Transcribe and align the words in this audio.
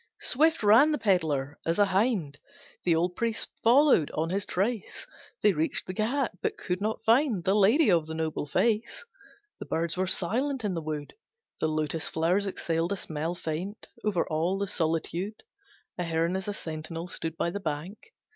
Swift 0.21 0.63
ran 0.63 0.91
the 0.91 0.97
pedlar 0.97 1.59
as 1.63 1.77
a 1.77 1.85
hind, 1.85 2.39
The 2.85 2.95
old 2.95 3.15
priest 3.15 3.51
followed 3.63 4.09
on 4.15 4.31
his 4.31 4.47
trace, 4.47 5.05
They 5.43 5.53
reached 5.53 5.85
the 5.85 5.93
Ghat 5.93 6.31
but 6.41 6.57
could 6.57 6.81
not 6.81 7.03
find 7.03 7.43
The 7.43 7.53
lady 7.53 7.91
of 7.91 8.07
the 8.07 8.15
noble 8.15 8.47
face. 8.47 9.05
The 9.59 9.67
birds 9.67 9.97
were 9.97 10.07
silent 10.07 10.63
in 10.65 10.73
the 10.73 10.81
wood, 10.81 11.13
The 11.59 11.67
lotus 11.69 12.07
flowers 12.09 12.47
exhaled 12.47 12.91
a 12.93 12.95
smell 12.95 13.35
Faint, 13.35 13.89
over 14.03 14.27
all 14.27 14.57
the 14.57 14.65
solitude, 14.65 15.43
A 15.99 16.03
heron 16.03 16.35
as 16.35 16.47
a 16.47 16.53
sentinel 16.55 17.05
Stood 17.07 17.37
by 17.37 17.51
the 17.51 17.59
bank. 17.59 18.11